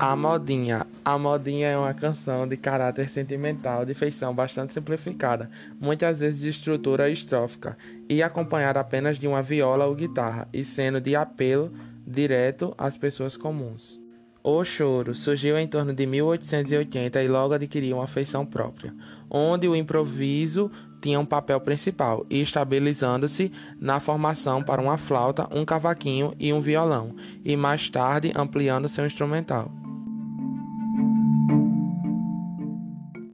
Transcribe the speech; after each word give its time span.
A 0.00 0.14
Modinha. 0.14 0.86
A 1.04 1.18
Modinha 1.18 1.66
é 1.66 1.76
uma 1.76 1.92
canção 1.92 2.46
de 2.46 2.56
caráter 2.56 3.08
sentimental, 3.08 3.84
de 3.84 3.94
feição 3.94 4.32
bastante 4.32 4.72
simplificada, 4.72 5.50
muitas 5.80 6.20
vezes 6.20 6.40
de 6.40 6.48
estrutura 6.48 7.10
estrófica, 7.10 7.76
e 8.08 8.22
acompanhada 8.22 8.78
apenas 8.78 9.18
de 9.18 9.26
uma 9.26 9.42
viola 9.42 9.86
ou 9.86 9.96
guitarra, 9.96 10.46
e 10.52 10.62
sendo 10.62 11.00
de 11.00 11.16
apelo 11.16 11.72
direto 12.06 12.72
às 12.78 12.96
pessoas 12.96 13.36
comuns. 13.36 13.98
O 14.40 14.62
choro 14.62 15.16
surgiu 15.16 15.58
em 15.58 15.66
torno 15.66 15.92
de 15.92 16.06
1880 16.06 17.20
e 17.20 17.26
logo 17.26 17.54
adquiriu 17.54 17.96
uma 17.96 18.06
feição 18.06 18.46
própria, 18.46 18.94
onde 19.28 19.66
o 19.66 19.74
improviso 19.74 20.70
tinha 21.02 21.18
um 21.18 21.26
papel 21.26 21.60
principal, 21.60 22.24
estabilizando-se 22.30 23.50
na 23.80 23.98
formação 23.98 24.62
para 24.62 24.80
uma 24.80 24.96
flauta, 24.96 25.48
um 25.50 25.64
cavaquinho 25.64 26.32
e 26.38 26.52
um 26.52 26.60
violão, 26.60 27.16
e 27.44 27.56
mais 27.56 27.90
tarde 27.90 28.32
ampliando 28.36 28.88
seu 28.88 29.04
instrumental. 29.04 29.87